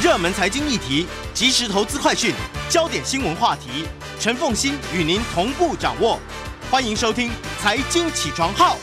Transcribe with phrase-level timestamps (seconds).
[0.00, 2.32] 热门财经议题、即时投资快讯、
[2.70, 3.84] 焦点新闻话题，
[4.20, 6.20] 陈凤欣与您同步掌握。
[6.70, 7.28] 欢迎收听
[7.58, 8.76] 《财经起床号》。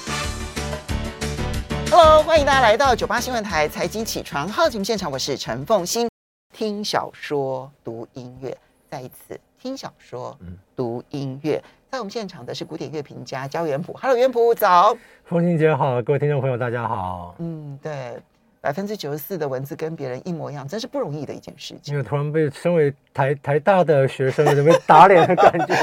[1.90, 6.10] Hello，欢迎大家来到九八新闻台《财经起床号》节目现场，我是陈凤欣。
[6.54, 8.58] 听小说、读音乐，
[8.90, 10.38] 再一次听小说、
[10.76, 11.64] 读音乐。
[11.90, 13.98] 在我们现场的是古典乐评家焦元溥。
[14.02, 14.98] Hello，元溥早。
[15.24, 17.36] 凤欣姐好，各位听众朋友大家好。
[17.40, 18.22] 嗯，对。
[18.66, 21.94] 百分之九十四的文字跟别人一模一样，真是不容易的一件事情。
[21.94, 25.76] 因为突然被身为台台大的学生，有点被打脸的感觉，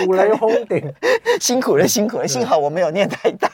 [0.08, 0.90] 五雷轰顶，
[1.38, 2.26] 辛苦了，辛苦了。
[2.26, 3.50] 幸好我没有念台大。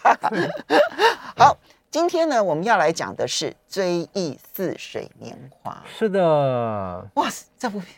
[1.37, 1.59] 好，
[1.91, 5.73] 今天呢，我们要来讲的是《追忆似水年华》。
[5.99, 7.89] 是的，哇塞，这部片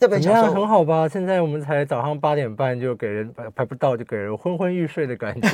[0.00, 1.06] 这本小说很好吧？
[1.06, 5.48] 现在我们才早上八点半就给人排不到，就给人昏昏欲睡的感觉。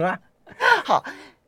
[0.86, 1.04] 好。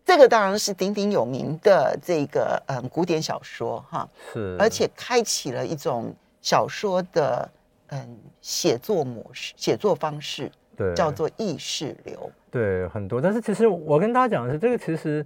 [0.08, 7.46] 这个当然是鼎鼎有名的这个嗯古典小说哈，是，而且开启了一种小说的
[7.88, 13.20] 嗯写作模式、写作方式，对，叫做意识流，对，很多。
[13.20, 15.24] 但是其实我跟大家讲的是，这个其实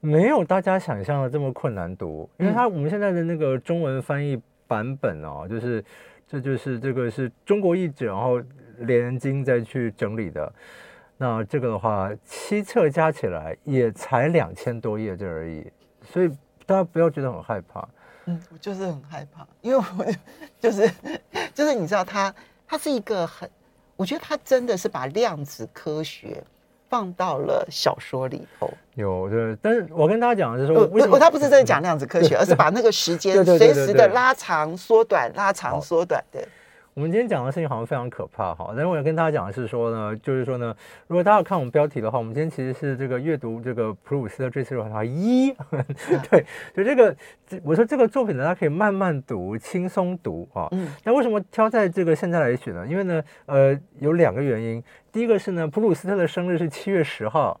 [0.00, 5.84] 没有大家想象的这么困难读，因为它我们现在的那个中文翻译版本哦，就是
[6.26, 8.40] 这就是这个是中国译者，然后
[8.78, 10.50] 连经再去整理的。
[11.22, 15.64] 那这个的话，七册加起来也才两千多页这而已，
[16.12, 16.28] 所以
[16.66, 17.88] 大家不要觉得很害怕。
[18.24, 20.04] 嗯，我就是很害怕，因为我
[20.58, 20.90] 就是
[21.54, 23.48] 就是你知道他，他他是一个很，
[23.94, 26.42] 我觉得他真的是把量子科学
[26.88, 28.68] 放到了小说里头。
[28.94, 36.44] 有对，但是我跟大家讲的是我，我他不是真的讲量子科学，而是把那个时间 随时的拉长、缩短、拉长、缩短的。
[36.94, 40.76] 我们今天讲的事情好像非常可怕哈，但是我要跟大家讲的是说呢，就是说呢，
[41.06, 45.54] 如果大家看我们标题的话，我们今天其实是这个阅读这个普鲁斯特追思录一，
[46.30, 46.44] 对，
[46.76, 47.16] 就这个，
[47.64, 50.68] 我说这个作品呢，大家可以慢慢读，轻松读啊。
[50.72, 50.86] 嗯。
[51.02, 52.86] 那为什么挑在这个现在来选呢？
[52.86, 54.82] 因为呢，呃，有两个原因。
[55.10, 57.58] 第一个是呢，普鲁斯特的生日是七月十号。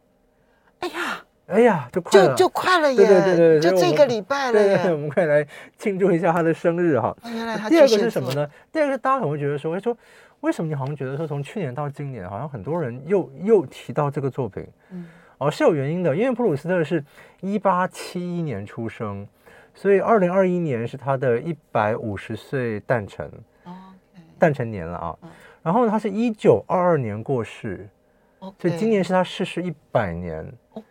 [1.52, 1.88] 哎呀。
[1.92, 2.96] 就快了，就就快了耶！
[2.96, 4.66] 对对对对，就这个礼拜了耶。
[4.68, 5.46] 对对对，我们快来
[5.76, 7.14] 庆祝一下他的生日哈。
[7.26, 8.48] 原来他第二个是什么呢？
[8.72, 9.96] 第二个是大家可能会觉得说，哎说
[10.40, 14.66] 为什么你好像觉得说从去年到今年，好像很多人又又提到这个作品？
[14.90, 15.06] 嗯，
[15.38, 17.04] 哦，是有原因的，因为普鲁斯特是
[17.40, 19.26] 一八七一年出生，
[19.74, 23.30] 所以二零二一年是他的一百五十岁诞辰。
[23.64, 23.72] 哦，
[24.38, 25.16] 诞辰年了啊。
[25.62, 27.88] 然后呢，他是一九二二年过世。
[28.58, 30.52] 所以今年是他逝世一百年。
[30.72, 30.86] OK，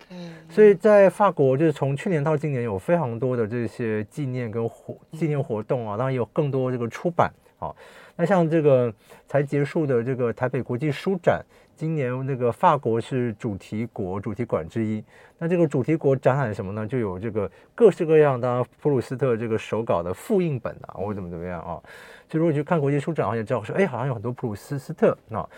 [0.50, 7.73] 所以在法国，就是从去年到今年，有非常多的这些纪念跟活纪念活动啊，当然有更多这个出版啊。
[8.16, 8.94] 那像这个
[9.28, 11.44] 才结束的这个台北国际书展，
[11.75, 15.03] 今年那个法国是主题国主题馆之一。
[15.39, 16.85] 那这个主题国展览什么呢？
[16.85, 21.81] 就有这个各式各样，当然普鲁斯特这个手稿的复印本啊，或者怎么怎么样啊。
[22.29, 25.50] 所以如果去看国际书展，好像知道说，哎，好像有很多普鲁斯斯特啊。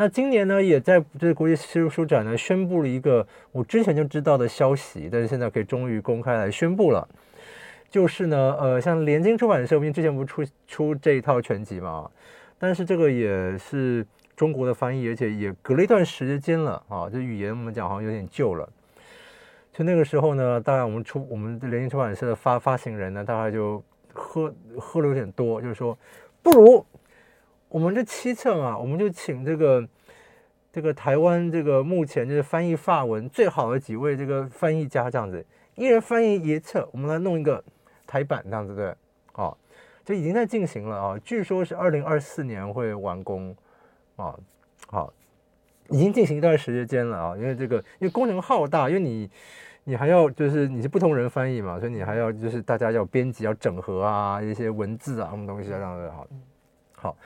[0.00, 7.06] 那今年呢，也在这国际书书展呢，宣布了一个我之前就知道的消息，但是现在可以终于公开来宣布了，
[7.90, 12.10] 就是呢，呃，像联经出版社，我们之前不是出出这一套全集嘛，
[12.58, 18.66] 但是这个也是中国的翻译，而且也隔了一段时间了啊，这语言我们讲好像有点旧了。
[19.70, 23.84] 就那个时候呢，大概我们出我们联经出版社的发发行人呢，大概就
[24.14, 25.98] 喝喝了有点多，就是说
[26.42, 26.82] 不如。
[27.70, 29.88] 我们这七册啊，我们就请这个
[30.72, 35.44] 这个台湾这个目前就是翻译法文最好的几位这个翻译家这样子，
[35.76, 37.62] 一人翻译一册，我们来弄一个
[38.08, 38.92] 台版这样子对，
[39.32, 39.56] 好，
[40.04, 43.56] 就已经在进行了啊，据说是二零二四年会完工
[44.16, 44.36] 啊，
[44.88, 45.12] 好，
[45.90, 49.30] 已经进行一段时间了啊，因为这个因为工程浩大，因为你
[49.84, 56.26] 你还要就是你是不同人翻译嘛，所以你还要就是大家要编辑要整合啊一些文字啊什么东西啊这样子好，
[56.96, 57.16] 好。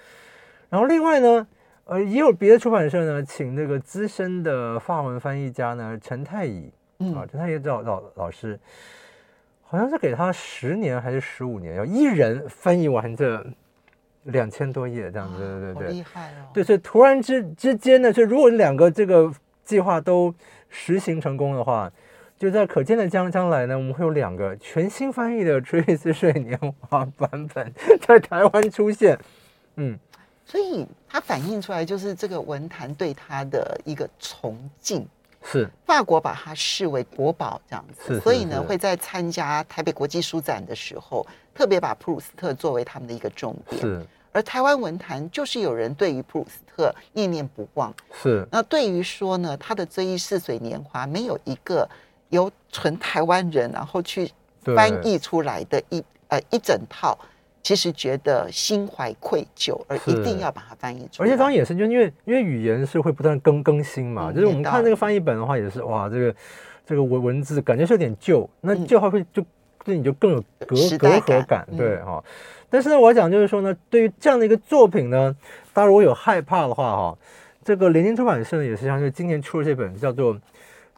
[0.75, 1.47] 然后另外呢，
[1.85, 6.69] 呃，也有别的出版社呢，请那个资深的法文翻译家呢，陈太乙，
[6.99, 8.59] 嗯、啊，陈太乙老老老师，
[9.63, 13.47] 好像是给他十年还是十五年，要一人翻译完这
[14.25, 16.51] 两千多页这样子，对对对，厉害哦。
[16.53, 19.33] 对，所以突然之之间呢，就如果两个这个
[19.63, 20.35] 计划都
[20.69, 21.89] 实行成功的话，
[22.37, 29.17] 就在可见的将将来呢，我们会有两个全新翻译的《追忆似水年华》版本在台湾出现，
[29.77, 29.97] 嗯。
[30.47, 35.07] 所以它反映出来就是这个文坛对他的一个崇敬，
[35.43, 35.69] 是。
[35.87, 43.81] 法国把它视为国宝这样子，是是是，所以呢会在参加台北国际书展的时候，特别把普鲁斯特作为他们的一个重点。
[43.81, 47.95] 是，而台湾文坛就是有人对于普鲁斯特念念不忘。
[48.13, 51.89] 是，那对于说呢，他的《追忆似水年华》没有一个
[52.31, 54.31] 由纯台湾人然后去
[54.65, 57.17] 翻译出来的一呃一整套，
[57.65, 61.27] 其实觉得心怀愧疚，而一定要把它翻译出来。
[61.27, 66.35] 而且当然也是，就因为因为语言是会不断更更新嘛，嗯、就是我们看那个翻译本的话，也是哇，这个
[66.85, 69.43] 这个文文字感觉是有点旧，那旧话会就
[69.83, 72.23] 对、嗯、你就更有隔隔阂感，对哈、嗯。
[72.69, 75.35] 但是呢，我要讲就是说呢，对于这样的一个作品呢，
[75.73, 77.19] 大家如果有害怕的话哈，
[77.65, 80.35] 这个联经出版社呢也是像就今年出了这本叫做《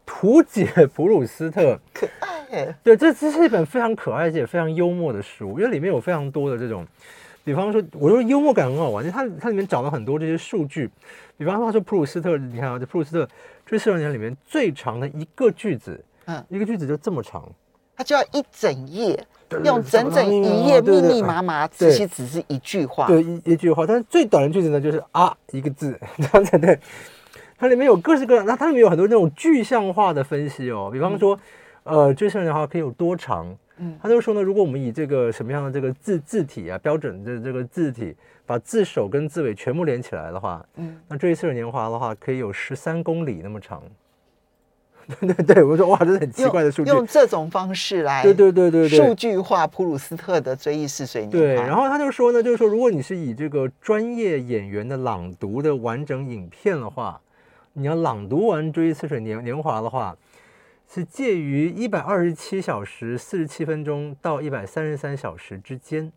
[0.07, 0.65] 图解
[0.95, 2.73] 普鲁斯特》，可爱。
[2.83, 6.87] 对，这这是一本非常可爱而且非常幽默的书，因为里面有非常多的这种。
[7.45, 10.91] 比方说，我说幽默感很好玩，就它它里面找了很多这些数据。
[11.37, 13.29] 比方说，说普鲁斯特，你看啊，这普鲁斯特
[13.65, 17.49] 追思二十年里面最长的一个句子，嗯，一个句子就这么长，
[17.97, 19.25] 它就要一整页，
[19.65, 23.87] 用整整一页密密麻麻，其实只是一句话，对，一一句话。
[23.87, 26.79] 但是最短的句子呢，就是啊一个字，这样子对。
[27.59, 30.91] 它里面有各式各样，那它里面有很多那种具象化的分析哦。
[30.93, 31.39] 比方说，
[31.85, 33.57] 呃，追思二十年的话可以有多长？
[33.79, 38.17] 嗯，他就说呢，如果我们以这个什么样的这个字字体啊，标准的这个字体，
[38.47, 43.83] 把字首跟字尾全部连起来的话，嗯，那追思二十年华的话，可以有十三公里那么长。
[45.21, 46.91] 对 对对，我说哇，这是很奇怪的数据。
[46.91, 51.39] 用这种方式来，对对对对对，数据化普鲁斯特的追忆似水年华。
[51.39, 57.21] 对，然后他就说呢，就是说，如果你是以这个专业演员的朗读的完整影片的话，
[57.77, 60.17] 你要朗读完追忆似水年年华的话。
[60.89, 66.13] 是介于一百二十七小时四十七分钟到一百三十三小时之间，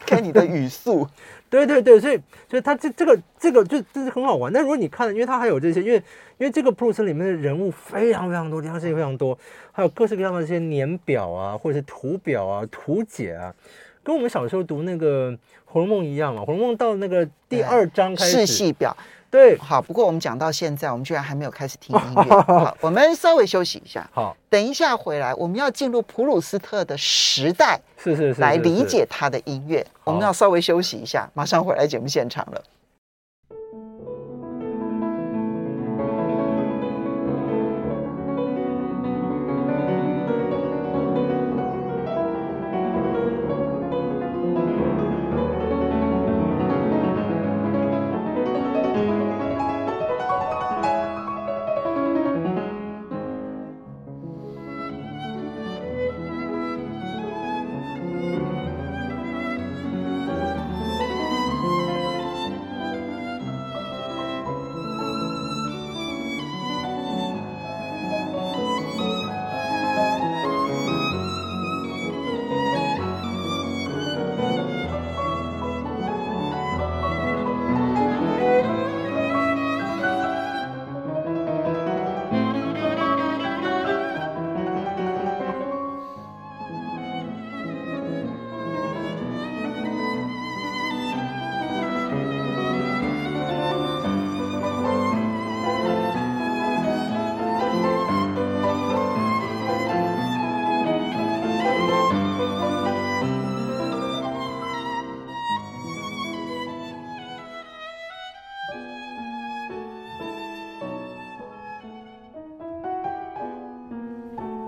[0.00, 1.06] 看你的语速，
[1.48, 2.20] 对对对，所以
[2.50, 4.52] 所以他这这个这个就这是很好玩。
[4.52, 5.94] 但如果你看，因为他还有这些，因为
[6.38, 9.38] 因为这个普鲁斯里面的人物非常非常多，地方事情非常多，
[9.70, 13.54] 还有各式各样的这些年表啊，或者是图表啊、图解啊，
[14.02, 15.30] 跟我们小时候读那个
[15.66, 18.96] 《红楼梦》一样嘛，《红楼梦》到那个第二章开始，世系表。
[19.34, 19.82] 对，好。
[19.82, 22.40] 不过我们讲到现在，我们居然还没有开始听音乐。
[22.42, 24.08] 好，我们稍微休息一下。
[24.14, 29.84] 好，等一下回来，我们要进入普鲁斯特的时代，是是是，来理解他的音乐。
[30.04, 32.62] 我们要稍微休息一下，马上回来节目现场了。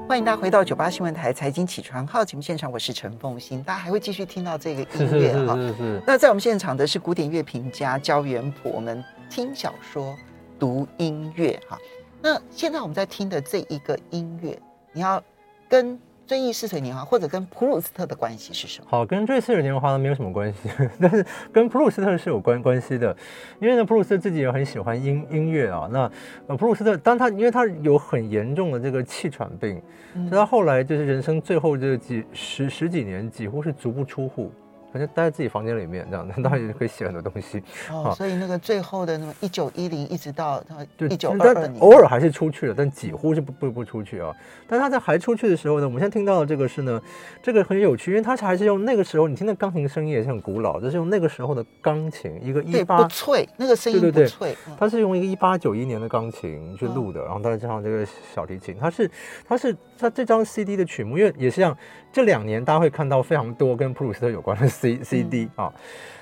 [0.08, 3.60] 欢迎大家回到九八新闻台财经起床号节目现场，我是陈凤欣。
[3.64, 5.58] 大家还会继续听到这个音乐哈。
[6.06, 10.16] 那在我们现场的是古典乐评家焦元溥，我们听小说、
[10.60, 11.76] 读音乐哈。
[12.22, 14.56] 那现在我们在听的这一个音乐，
[14.92, 15.20] 你要
[15.68, 15.98] 跟。
[16.26, 18.86] 追忆似水年华，或者跟普鲁斯特的关系是什么？
[18.90, 20.68] 好，跟追忆似水年华呢没有什么关系，
[21.00, 23.16] 但是跟普鲁斯特是有关关系的，
[23.60, 25.88] 因为呢，普鲁斯特自己也很喜欢音音乐啊。
[25.92, 26.10] 那
[26.48, 29.80] 呃，普鲁斯特当他因为他有很严重的这个气喘病，
[30.14, 34.50] 嗯、所以他后来就是人生最后这几十十几年几乎是足不出户。
[34.98, 37.62] 就待在自己房间里面，这样，当然也可以写很多东西。
[37.90, 40.76] 哦，所以那个最后的那么一九一零，一直到他
[41.06, 44.34] 一九二二年，偶尔还是出去了，但几乎是不不不出去啊。
[44.68, 47.00] 但他在还出去的时候呢，我们现在听到的这个是呢，
[47.42, 59.10] 这个很有趣，因为他是还是用那个时候，你听的钢琴声音也是很古老，就是用那个时候的钢琴，一个一八不脆，那个声音不脆，对对对，他是用一个一八九一年的钢琴去录的，然后再加上这个小提琴，他是
[59.46, 61.76] 他是他这张 CD 的曲目，因为也是像
[62.16, 65.70] 这两年大家会看到非常多跟普鲁斯特有关的 C CD 啊，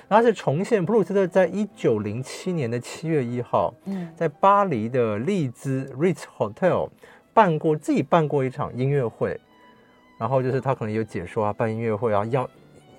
[0.09, 4.09] 然后是重现普鲁斯特在一九零七年的七月一号，嗯。
[4.13, 6.89] 在巴黎的丽兹 Ritz Hotel
[7.33, 9.39] 办过自己办过一场音乐会，
[10.19, 12.49] 然后就是他可能有解说啊，办音乐会啊，邀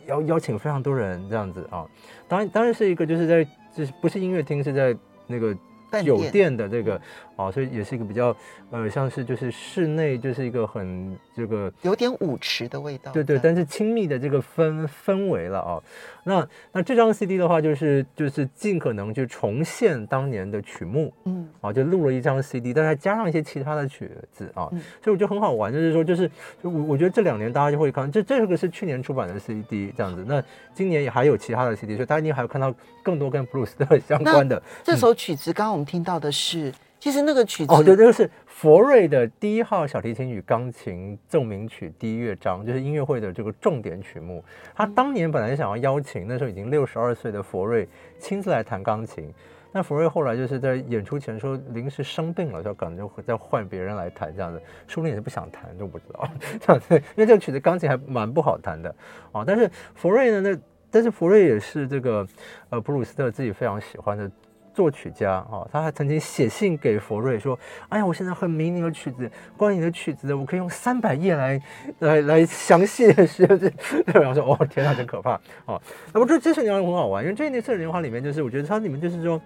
[0.06, 1.86] 邀邀请非常多人这样子啊，
[2.26, 5.54] 当然当然是一个就是在就是不是音乐厅，是在那个
[6.02, 6.98] 酒店的这个
[7.36, 8.34] 啊，所以也是一个比较
[8.70, 15.82] 呃，像是就是室内就是一个很这个有点舞池的味道，对对，但是亲密的这个氛氛围了啊。
[16.24, 26.28] 那那这张 CD 的话，就是就是尽可能去重现当年的曲目，嗯，啊，就录了一张 CD，但还加上一些其他的曲子啊，嗯、所以我觉得很好玩，就是说就是
[26.62, 30.42] 就我我觉得这两年大家就会看，这这个是去年出版的 CD 这样子，那
[30.74, 34.60] 今年也还有其他的 CD，所以大家一定还有看到更多跟布鲁斯特相关的。
[34.82, 36.72] 这首曲子刚刚我们听到的是。
[36.98, 44.42] 其实那个曲子哦，对，那个是佛瑞的第一号小提琴与钢琴奏鸣曲第一乐章，就是音乐会的这个重点曲目。
[44.74, 47.86] 他当年本来想要邀请那时候已经六十二岁的佛瑞
[48.18, 49.32] 亲自来弹钢琴，
[49.72, 58.92] 那佛瑞后来就是在演出前说临时生病了，就可能就再换别人来弹这样子，说不定也是不想弹，就不知道 这样子，因为这个曲子钢琴还蛮不好弹的
[59.32, 59.44] 啊。
[59.46, 60.58] 但是佛瑞呢，那
[60.90, 62.26] 但是佛瑞也是这个
[62.70, 64.28] 呃普鲁斯特自己非常喜欢的。
[64.76, 71.62] 作曲家啊，他还曾经写信给佛瑞说：“哎呀，我现在很迷你的曲子，关于你的曲子，我可以用三百页来
[72.00, 73.46] 来来详细的写。
[74.12, 75.80] ”然后说：“哦，天哪，真可怕哦。”
[76.12, 79.40] 那么这这次年华很好玩，因为这一次的年华里面，就是我觉得它里面就是说，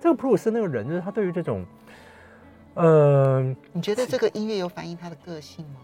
[0.00, 1.66] 这个普鲁斯那个人，就是他对于这种，
[2.74, 3.42] 呃，
[3.72, 5.80] 你觉得这个音乐有反映他的个性吗？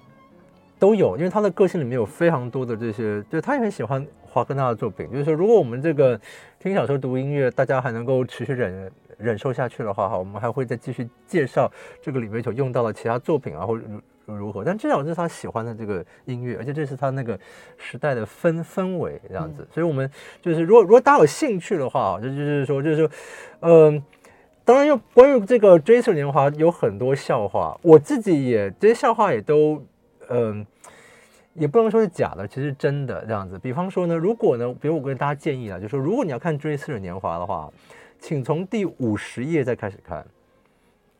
[0.78, 5.10] 都有，因为他的个性里面有非常多的这些，就他也很喜欢华格纳的作品。
[5.10, 6.20] 就是说，如果我们这个
[6.58, 11.70] 听小说、读音乐，大家还能够持续忍忍受下去的话，哈，我们还会再继续介绍
[12.02, 14.64] 这个里面所用到的其他作品啊，或如如何。
[14.64, 17.38] 但至少这是他喜欢的这个音乐，而且这是他那个
[17.76, 19.66] 时代的氛氛围这样子。
[19.72, 20.10] 所以，我们
[20.42, 23.10] 就是如果如果大家有兴趣的话，就就是说，就是说，
[23.60, 24.02] 嗯、
[24.64, 29.84] 当然，又关于这个追忆年华有很多笑话，我自己也这些笑话也都，
[30.28, 30.66] 嗯、呃。
[31.56, 33.56] 也不能说是假的，其实真的这样子。
[33.60, 37.72] 比方说呢，如果呢，比如我跟大家建议啊，就是说，如果你要看《追思的年华》的话，
[38.18, 40.26] 请从第五十页再开始看。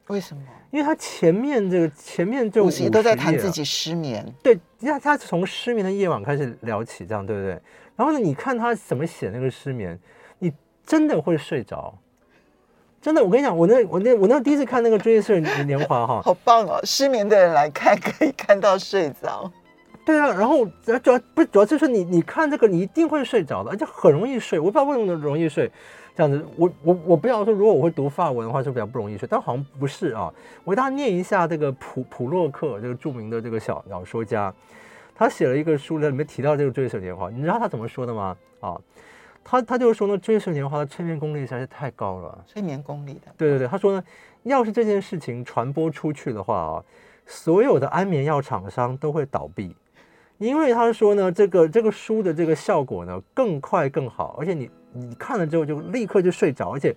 [0.09, 0.43] 为什么？
[0.73, 4.27] 因为他前面这个前面就五十页都在谈自己失眠。
[4.43, 7.53] 对，他他从失眠的夜晚开始聊起，这样对不对？
[7.95, 9.97] 然后呢，你看他怎么写那个失眠，
[10.41, 10.53] 你
[10.85, 11.97] 真的会睡着。
[13.05, 16.81] 真的，我跟你讲，我那我那我那第一次看那个《追忆似水年华》哈， 好棒哦！
[16.85, 19.53] 失眠的人来看，可以看到睡着。
[20.07, 20.65] 对啊，然后
[21.03, 24.59] 主要不是主要就是你你看这个你一定会睡着的，而且很容易睡。
[24.59, 25.71] 我不知道为什么容易睡，
[26.17, 26.43] 这样子。
[26.57, 29.29] 我我我不要说，如果我会读法文的话，就比较不容易睡。
[29.31, 30.33] 但好像不是啊。
[30.65, 34.51] 我给大家念一下这个普普洛克这个著名的这个小小说家，
[35.15, 38.35] 他写了一个书里面提到这个《追忆似水年华》，你知道他怎么说的吗？
[38.61, 38.81] 啊，
[39.45, 42.45] 他他就是说呢，《追忆似年华》的催眠功力实在是太高了。
[42.47, 43.33] 催眠功力的。
[43.37, 44.03] 对对对，他说呢，
[44.45, 46.85] 要是这件事情传播出去的话啊，
[47.27, 49.77] 所有的安眠药厂商都会倒闭。
[50.39, 56.95] 因为他说呢，这个这个书的这个效果呢更快更好，而且你你看了之后就立刻就睡着，而且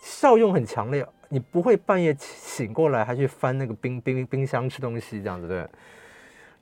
[0.00, 5.64] 效用很强烈，你不会半夜醒过来还去翻那个冰冰冰箱吃东西这样子对。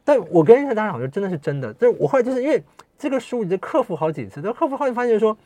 [0.04, 2.62] 但我跟大家讲，就真的是真的，这我后来就是因为
[2.98, 5.36] 这个书，你就克服好几次，但克服后来发现说，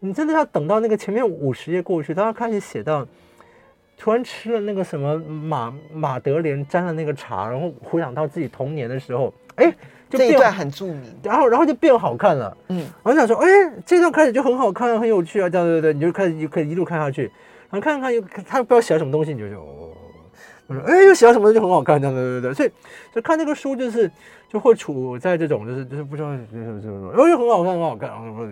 [0.00, 3.06] 你真的要等到那个前面五十页过去，他要开始写到
[3.96, 9.32] 突然吃了那个什么马马德莲沾了那个茶，然后回想到自己童年的时候。
[9.56, 9.74] 哎，
[10.10, 12.54] 就变这一段很著名，然后然后就变好看了。
[12.68, 13.48] 嗯，我就想说，哎，
[13.86, 17.22] 这段开始就很好看，很有趣啊，这样对对对，你就开始就可以一路看下去，
[17.70, 19.96] 然后看看又他不知道写了什么东西，你就就哦，
[20.66, 22.70] 我说哎，又写到什么就很好看，这样对对对，所以
[23.14, 24.10] 就看这个书就是
[24.48, 28.46] 就会处在这种就是就是不知道就是就是哦又很好看很好看，然后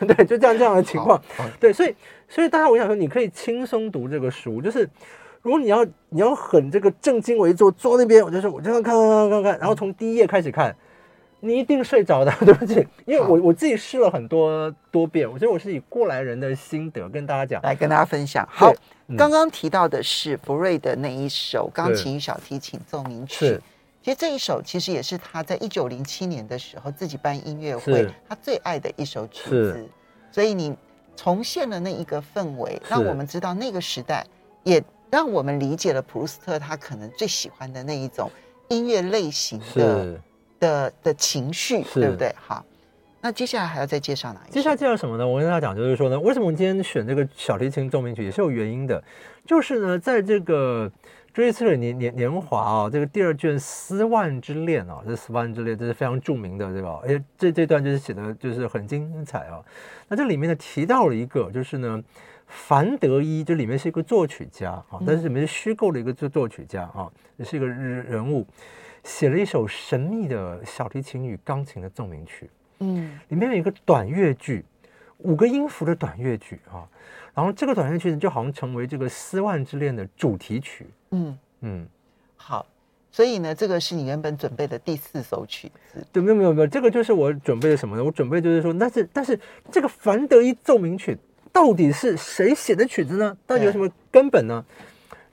[0.06, 1.20] 对，就这样这样的情况，
[1.58, 1.94] 对，所以
[2.28, 4.88] 所以大家我想说，你可以轻松读这个书，就是。
[5.42, 10.76] 如果你要你要很这个正襟危坐坐那边，我就说我就看看看看看，然后从第一页开始看，
[11.40, 18.46] 你一定睡着的，对不起，因为我我自己试了很多多遍，我觉得我是以过来人的心得跟大家讲，来跟大家分享。
[18.50, 18.72] 好，
[19.08, 23.60] 嗯、刚刚提到的是福瑞的那一首钢琴与小提琴奏鸣曲，
[24.02, 29.88] 其实这一首其实也是他在一九零七年的时候自己办音乐会他最爱的一首曲子，
[30.30, 30.76] 所以你
[31.16, 34.24] 重现了那一个氛围，让我们知道那个时代
[34.64, 34.82] 也。
[35.12, 38.30] 让我们理解了普鲁斯特他可能最喜欢的那一种
[38.68, 40.20] 音乐类型的是
[40.60, 42.32] 的的情绪，是对不对？
[42.38, 42.64] 好，
[43.20, 44.52] 那接下来还要再介绍哪一？
[44.52, 45.26] 接下来介绍什么呢？
[45.26, 49.02] 我跟大家讲，就是说呢，为什么我们今天选这个小提琴奏鸣曲也是有原因的，
[49.44, 50.88] 就是呢，在这个
[51.32, 57.00] 《追思的年年年华》啊，这个第二卷《斯万之恋》啊，这《斯万之恋》这是非常著名的，对吧？
[57.02, 59.60] 而且这这段就是写的就是很精彩啊。
[60.08, 62.02] 那这里面呢提到了一个，就是呢。
[62.52, 68.44] 樊德一这里面是一个作曲家啊，但是里面是虚构的一个作作曲家啊，也是一个人人物，
[69.04, 72.50] 写了一首神秘的小提琴与钢琴的奏鸣曲。
[72.78, 74.64] 嗯，里面有一个短乐句，
[75.18, 76.88] 五个音符的短乐句啊，
[77.34, 80.86] 然后这个短乐曲就好像成为这个《丝万之恋》的主题曲。
[81.10, 81.86] 嗯嗯，
[82.36, 82.66] 好，
[83.12, 86.06] 所以呢，这个是你原本准备的第四首曲子。
[86.10, 88.02] 对，没有没有没有，这个就是我准备的什么呢？
[88.02, 89.38] 我准备就是说，但是但是
[89.70, 91.18] 这个凡德伊奏鸣曲
[91.52, 93.36] 到底是谁写的曲子呢？
[93.46, 94.64] 到底有什么根本呢？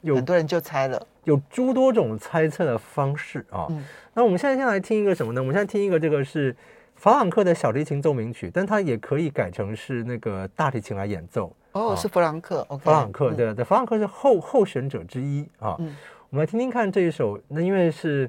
[0.02, 3.68] 有很多人就猜了，有诸多种猜测的方式啊。
[3.70, 5.40] 嗯、那我们现在先来听一个什么呢？
[5.40, 6.56] 我们现在听一个这个是。
[7.00, 11.56] 法朗克的小提琴奏鸣曲，但它也可以改成是那个大提琴来演奏。
[11.74, 12.66] 哦，是弗朗克。
[12.84, 15.76] 弗朗克，对对，弗朗克是候候选者之一啊。
[15.78, 15.96] 嗯，
[16.32, 17.40] 我们来听听看这一首。
[17.50, 18.28] 那因为是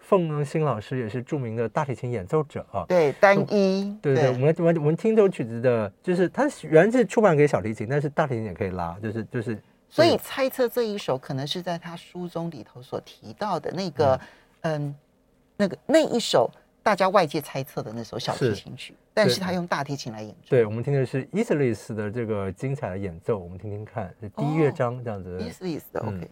[0.00, 2.84] 凤新老师也是著名的大提琴演奏者啊。
[2.88, 3.96] 对，单一。
[4.02, 9.56] 对对，我们我们我们听这首曲子的，就是它原来是出版给小提琴，但是大提琴也可以拉，就是就是。
[9.90, 14.20] 所以猜测这一首可能是在他书中里头所提到的那个，
[14.62, 14.94] 嗯，
[15.56, 16.50] 那个那一首。
[16.82, 20.48] 大家外界猜测的那首小提琴曲，是但是他用大提琴来演奏。
[20.48, 25.38] 对，我们听的是伊瑟利斯的这个精彩的演奏，我们听听看，是第一乐章这样子。
[25.42, 26.30] 伊斯利斯的，OK。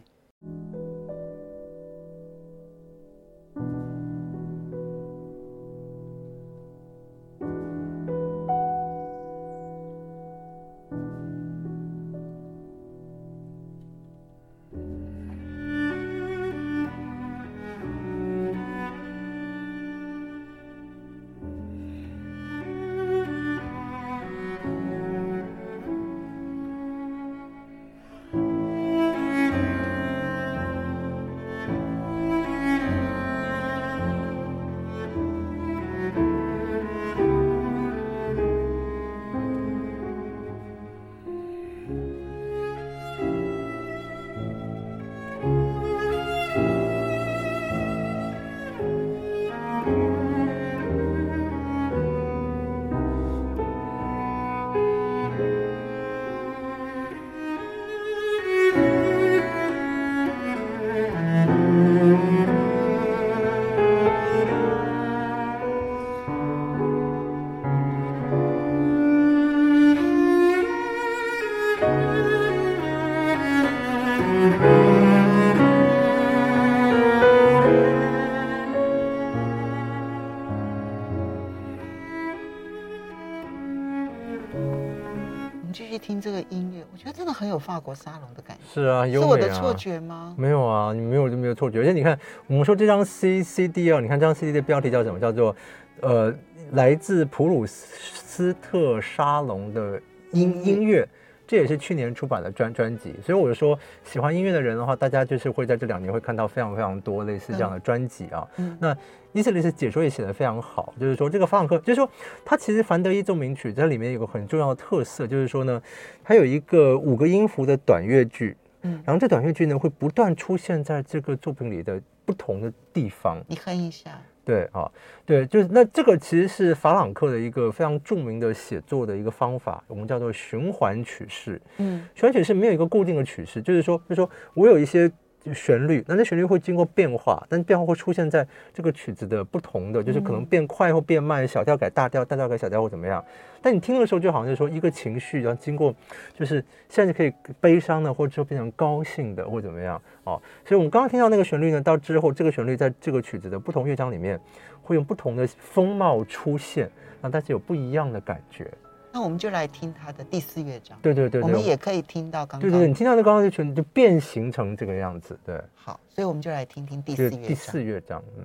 [87.58, 90.34] 法国沙龙的感觉是啊，优美啊，是我的错觉吗？
[90.38, 91.80] 没有啊，你没有就没有错觉。
[91.80, 95.20] 而且你看，我们说这张 C C D 啊，你看这张 C D 的标题叫什么？
[95.20, 95.54] 叫做
[96.00, 96.34] 呃，
[96.72, 100.00] 来自普鲁斯特沙龙的
[100.32, 101.06] 音音乐。
[101.48, 108.46] 这也是去年出版的专专辑，所以我就说，喜欢音乐的人的话，大家就是会在这两年会看到非常非常多类似这样的专辑啊。
[108.58, 108.94] 嗯，那
[109.32, 112.08] 伊瑟利斯解说也写得非常好，就是说这个法朗克，就是说
[112.44, 115.82] 他其实凡德伊奏鸣曲在里面有个很重要的特色，就是说呢，
[116.22, 123.42] 它有一个五个音符的短乐句，嗯，然后这短乐句呢会不断出现在这个作品里的不同的地方。
[123.48, 124.20] 你哼一下。
[124.48, 124.90] 对啊，
[125.26, 131.60] 对，就是那这个其实是法朗克的一个非常著名的写作的一个方法，我们叫做循环曲式。
[131.76, 135.12] 嗯，循环曲式没有一个固定的曲式，就是说，就是说我有一些。
[135.54, 143.24] 旋律，那这旋律会经过变化，但变化会出现在这个曲子的不同的，就是可能变快或变慢，小调改大调，大调改小调或怎么样。
[143.62, 145.94] 但你听的时候，就好像是说一个情绪，然后经过，
[146.34, 150.40] 就是现在可以悲伤的，或者说变成高兴的，或怎么样哦。
[150.66, 154.38] 所以我们刚刚听到那个旋律呢，到之后这个旋律在这个曲子的不同乐章里面，
[154.82, 156.90] 会用不同的风貌出现，
[157.22, 158.70] 让大家有不一样的感觉。
[159.12, 160.98] 那我们就来听他的第四乐章。
[161.02, 162.70] 对对对，对，我们也可以听到刚刚。
[162.70, 165.38] 对对对，你听到那刚刚就全就变形成这个样子。
[165.44, 167.42] 对，好，所以我们就来听听第四乐章。
[167.42, 168.44] 第四乐章，嗯。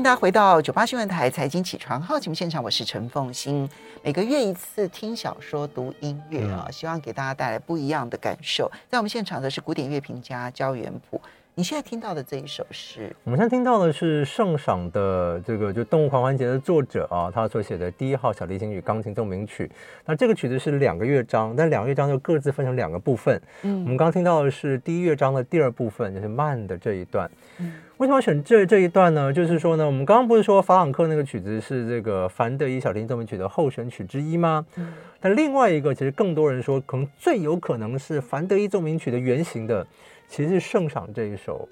[0.00, 3.68] 迎大家回到九八新闻台财经起床号节目现场，我是陈凤欣。
[4.02, 8.70] 每个月一次听小说、读音乐啊，希望给大家带来不一样的感受。
[8.88, 11.20] 在我们现场的是古典乐评家焦元溥。
[11.56, 13.14] 你现在听到的这一首诗？
[13.24, 19.68] 我们现在听到的是圣赏的这个就《动物狂欢节》的作者啊，他所写的第一号小提琴与钢琴奏鸣曲。
[20.06, 23.38] 那这个曲子是两个乐章，但两个乐章就各自分成两个部分。
[23.62, 27.28] 嗯，我们刚听到的是第一乐章的第二部分，就是慢的这一段。
[27.58, 29.32] 嗯，为什么选这这一段呢？
[29.32, 34.64] 就是说呢，我们刚刚不是说法朗克那个曲子是这个凡德伊小提琴奏鸣曲的候选曲之一吗？
[34.76, 39.86] 嗯，但另外一个其实更多人说，可能最有可能是凡德伊奏鸣曲的原型的。
[40.30, 41.68] 其实是圣赏这一首，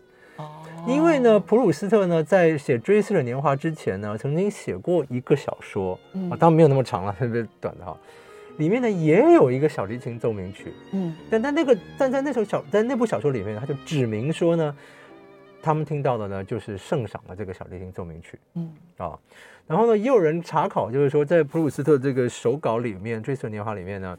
[0.85, 7.97] 因为呢，普鲁斯特呢在写《追思的年华》之前呢，曾经写过一个小说，啊，当然没有那么长了，特别短的哈。
[8.57, 14.77] 里面呢也有一个小提琴奏鸣曲，嗯，但在那个但在那首小在那部小说里面，他就指明说呢，
[15.63, 19.17] 他们听到的呢就是圣赏的这个小提琴奏鸣曲，嗯啊，
[19.69, 24.19] 然后呢也有人查考，就是说在普鲁斯特这个手稿里面，《追思的年华》里面呢，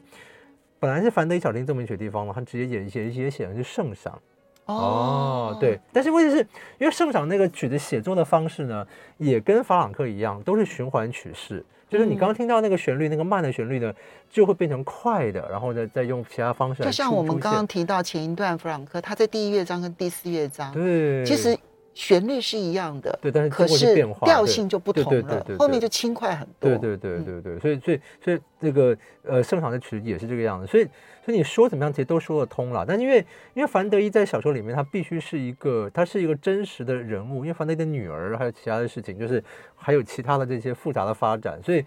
[0.80, 4.18] 本来是凡德伊小提琴奏鸣曲的地方嘛，他直接也也也写的是圣赏。
[4.64, 6.38] 哦，对，但是问题是
[6.78, 8.86] 因为圣赏那个曲子写作的方式呢，
[9.18, 13.92] 也跟法朗克一样，都是循环曲式，就是你刚刚听到那个旋律，那个慢的旋律呢，
[14.30, 16.88] 就会变成快的，然后呢，再用其他方式来。
[16.88, 21.58] 就像我们刚刚提到前一段法朗克，他在第一乐章跟第四乐章，对，其实。
[21.92, 26.70] 旋律是一样的，对，但是可是调性就不同了，对后面就轻快很多。
[26.70, 30.66] 对对对对对，所以所以所以这个呃，圣赏的曲子也是这个样子。
[30.66, 30.84] 所以
[31.24, 32.84] 所以你说怎么样，其实都说得通了。
[32.86, 33.18] 但因为
[33.54, 37.44] 因为凡德一在小说里面，他必须是一个，他是一个真实的人物。
[37.44, 39.42] 因为凡德一的女儿还有其他的事情，就是
[39.76, 41.60] 还有其他的这些复杂的发展。
[41.62, 41.84] 所以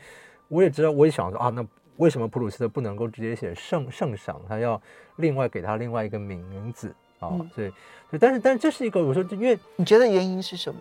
[0.49, 1.65] 我也知道，我也想说啊，那
[1.97, 4.79] 为什么普鲁斯特不能够直接写圣圣赏，他要
[5.15, 6.93] 另外给他另外一个名字？
[7.27, 7.71] 啊，对，
[8.11, 10.79] 对，但是，但是这是一个，我说，因为你觉得原因是什么？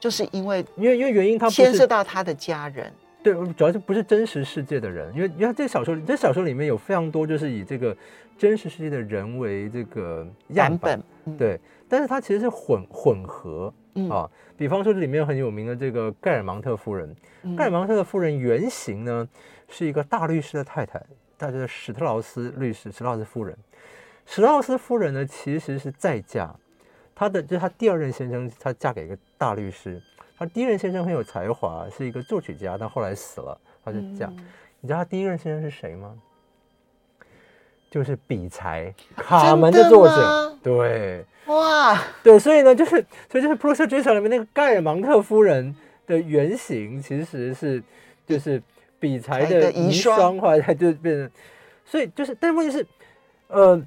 [0.00, 7.96] 就是因为，因为，因为原因，他牵涉到他的家人，对，主要是不是真实世界的人，因为，因为这个小说，这小说里面有非常多，就是以这个
[8.38, 11.02] 真实世界的人为这个样本，
[11.36, 13.74] 对，但是它其实是混混合
[14.08, 17.12] 啊，比方说这里面很有名的这个盖尔芒特夫人，
[17.56, 19.28] 盖尔芒特的夫人原型呢
[19.68, 21.02] 是一个大律师的太太，
[21.36, 23.56] 大家的史特劳斯律师，史特劳斯夫人。
[24.30, 26.54] 史奥斯夫人呢，其实是再嫁，
[27.14, 29.98] 她的就是她第二任先生，她嫁给一个大律师。
[30.38, 34.26] 她第一任先生很有才华，是一个作曲家，但后来死了，她就嫁。
[34.26, 34.46] 嗯、
[34.80, 36.14] 你知道她第一任先生是谁吗？
[37.90, 40.58] 就是比才， 卡门的作者。
[40.62, 45.74] 对，哇，对，所以呢，就是所以就是《普鲁斯特追想》里面那个盖尔芒特夫人
[46.06, 47.82] 的原型，其实是
[48.26, 48.62] 就是
[49.00, 51.30] 比才的遗孀，后来就变成，
[51.86, 52.86] 所以就是，但是问题是，
[53.46, 53.82] 呃。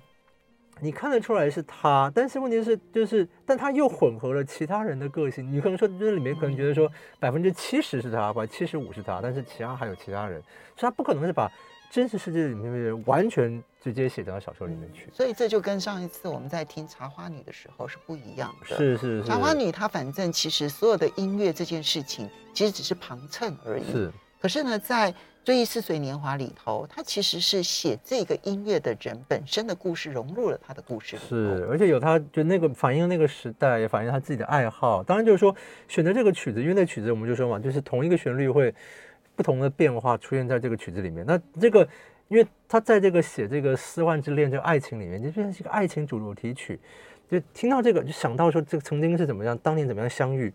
[0.81, 5.49] 你看得出来是他，但是问题是，就是，但他又混合了其他人的个性。
[5.51, 10.41] 你可能说，这里面可能觉得说百分之七十是他，或者七十五是他，但是其他还有其他人，
[10.75, 11.51] 所以他不可能是把
[11.91, 15.07] 真实世界里面的人完全直接写到小说里面去。
[15.13, 18.65] 所以这就跟上一次我们在听《茶花女》的时候是不一样的。
[18.65, 23.91] 是是是，《茶花女》她反正其实所有的音乐这件事情，其实只是旁衬而已。
[23.91, 24.11] 是。
[24.41, 25.11] 可是呢，在
[25.43, 31.17] 《追忆似水年华》里头，他其实是写这个音乐的人本身的故事融入了他的故事。
[31.17, 35.03] 是，而且有他就那个反映那个时代，也反映他自己的爱好。
[35.03, 35.55] 当然就是说
[35.87, 38.73] 选择这个曲子，因为那曲子我们就说嘛，就是同一个旋律会
[39.35, 41.25] 不同的变化出现在这个曲子里面。
[41.25, 41.87] 那这个，
[42.27, 46.79] 因为他在这个写这个丝万之恋这个爱情里面，就变成一个爱情主题曲
[47.29, 50.53] 曲，就听到这个就想到说这个曾经是怎么样，当年怎么样相遇，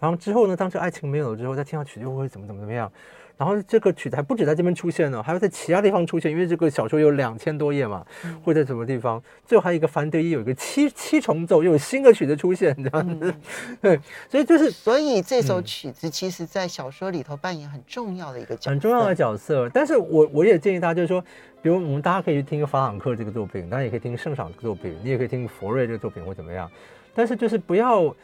[0.00, 2.90] 然后之后呢，当这爱情没有了之后，再听到曲子又会怎么怎么怎么样。
[3.36, 8.06] 然后这个曲子还不止在这边出现呢，还会在其他地方出现，因为这个小说有两千多页嘛，
[8.44, 9.20] 会在什么地方？
[9.44, 13.34] 最后还有一个凡德一有一个七七重奏，又有新的曲子出现这样子。
[13.82, 13.98] 对，
[14.30, 19.68] 所以就是，所以这首曲子其实在小说里头扮演很重要的一个角色，很重要的角色。
[19.70, 21.20] 但是我我也建议大家，就是说，
[21.60, 26.70] 比如我们大家可以去听法朗克这个作品，当然也可以听圣赏这个作品，你也可以听佛瑞这个作品或怎么样，
[27.12, 28.14] 但是就是不要。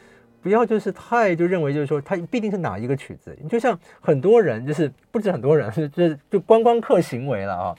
[0.43, 7.77] 不要就是太就认为就是说它必定是哪一个曲子，就像很多人就是不止很多人，就是就观光客行为了啊，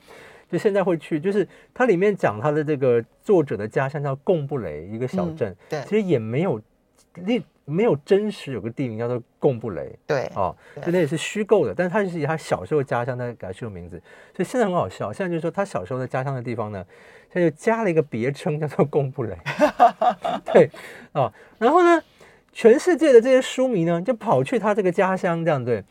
[0.50, 6.62] 就现在会去，就是它里面讲他的这个作者的家乡叫贡布雷一个小镇，嗯、对，其实也没有
[7.16, 14.02] 那没有真实有个地名叫做贡布雷，对，哦，就那也是虚构的，但是他就是以他小时候家乡的给他取个名字，
[14.36, 16.86] 所以现在很好笑，现在就是说他小时候的家乡的地方呢，
[17.34, 19.36] 他就加了一个别称叫做贡布雷，
[20.54, 20.70] 对，
[21.14, 22.00] 哦，然后呢。
[22.54, 25.84] 全世界的这些书迷呢，就跑去他这个家乡，这样对。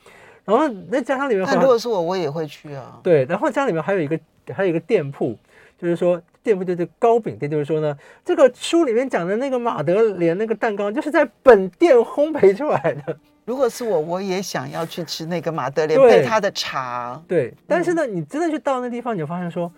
[0.45, 2.99] 然后那家乡里面，但如果是我，我也会去啊。
[3.03, 4.19] 对，然后家里面还有一个，
[4.53, 5.39] 还有一个店铺，
[5.79, 13.17] 就是说店铺就是糕饼店，就是说呢，这个书里面讲的那个马德莲那个蛋糕，就是在本店烘焙出来的。
[13.45, 17.21] 如果是我，我也想要去吃那个马德莲对配他的茶。
[17.29, 19.71] 对，但是呢，你真的去到那地方，你就发现说，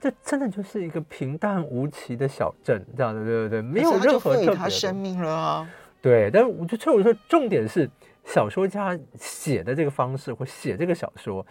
[0.00, 4.54] 这真的就是一个平淡无奇的小镇，这样的，对对对，没有任何特别的。
[4.54, 5.68] 他生命了啊。
[6.02, 7.88] 对，但我就所以我说，重点是
[8.24, 11.46] 小说家写的这个方式，或写这个小说。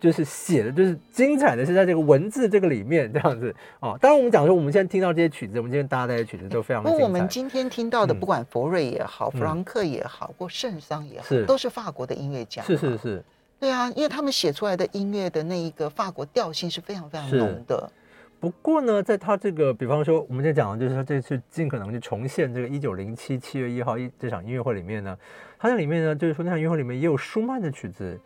[0.00, 3.98] 就是写的，就是精彩的是在这个文字这个里面这样子哦。
[4.00, 7.04] 当然，我们讲说，我们现在听到这些曲子，我们今天搭的这些曲子都非常的精彩。
[7.04, 12.62] 我们今天听到的，不管佛瑞也好，嗯、弗朗克也好，或圣桑也好，是都是法国的音乐家。
[12.62, 13.24] 是是是，
[13.58, 17.90] 对啊，因为他们写出来的音乐的那一个法国调性是非常非常浓的。
[18.40, 25.16] 不过呢，在他这个，比方说，我们在讲的就是他，这次尽可能去重现这个一九零七七月一号一这场音乐会里面呢，
[25.58, 28.20] 他在里面呢，就是说那场音乐会里面也有舒曼的曲子。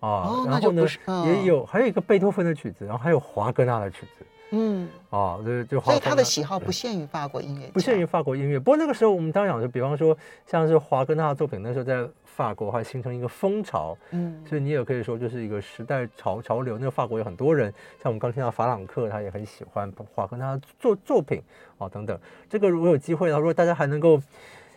[0.00, 0.84] 啊，然后呢，
[1.24, 8.58] 也有还有一个贝多芬的曲子，然后还有华格纳的曲子，嗯，啊，就就所以他的喜好不限于法国音乐，不限于法国音乐。
[8.58, 16.78] 不过那个时候我们当然讲说，比方说像是华格纳的作品，那时候在法国还形成一个风潮，嗯，所以你也可以说就是一个时代潮潮流。
[16.78, 21.42] 那个法国有很多人，像我们刚听到法朗克，他也很喜欢华格纳作作品
[21.78, 22.18] 啊等等。
[22.48, 24.20] 这个如果有机会的话，如果大家还能够。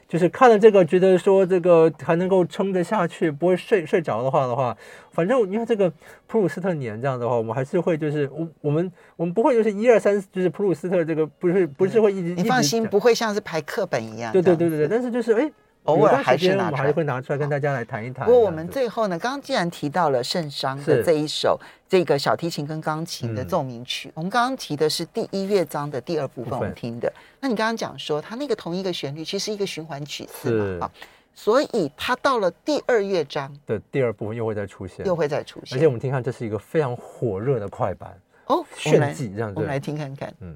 [0.07, 4.75] 就是看了这个，觉得说这个还能够撑得下去，不会睡睡着的话的话，
[5.11, 5.91] 反正你看这个
[6.27, 14.31] 普鲁斯特年这样的话，我们还是会就是我我们我们不会就是一二三，就是普鲁斯特这个不是不是会一直你放心，不会像是排课本一样。
[14.31, 15.51] 对对对对对，但是就是哎。
[15.87, 18.25] 偶尔还是拿还是会拿出来跟大家来谈一谈。
[18.25, 27.11] 不过我们最后呢，刚刚既然提到了圣桑的这一首这个小提琴跟钢琴的奏鸣曲，我们刚刚提的是第一乐章的第二部分，我们听的。
[27.39, 30.91] 那你刚刚讲说，它那个同一个旋律其实是一个循环曲式嘛，啊，
[31.33, 35.77] 所以它到了第二乐章的第二部分又会再出现，又会再出现。
[35.77, 40.55] 而且我们听看，这是一个非常火热的快板哦，炫技这样子，我们来听看看，嗯。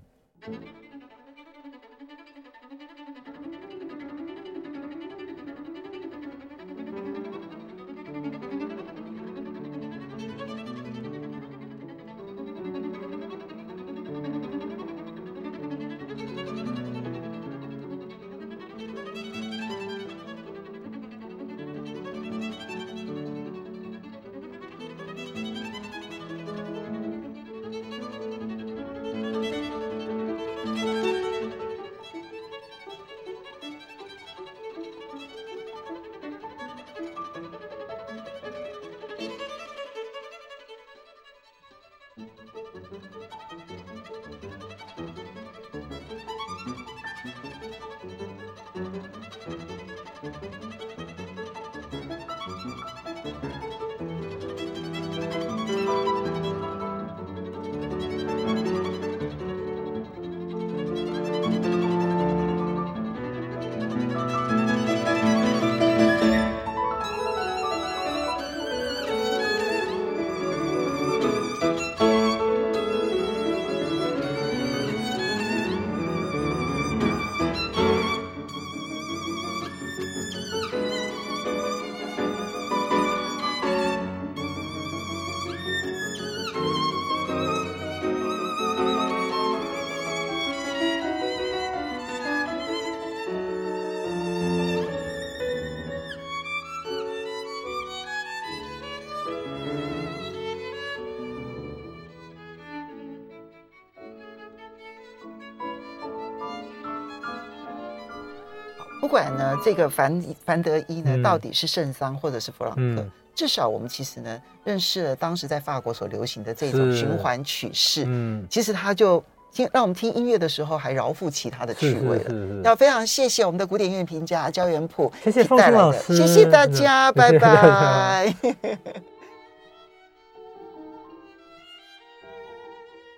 [109.12, 118.06] 管呢，这个凡凡德伊呢，到底是圣桑或者是弗朗克，嗯、至少我们其实呢，认识了当时在法国所流行的这种循环曲式。
[118.08, 119.22] 嗯，其实他就
[119.52, 122.62] 听让我们听音乐的时候，还饶富其他的趣味了。
[122.64, 128.34] 要非常谢谢我们的古典音乐评价焦元溥，谢谢凤馨老师，谢谢大家， 拜拜。